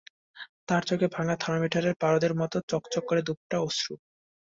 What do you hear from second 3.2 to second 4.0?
দুই ফোঁটা অশ্রু।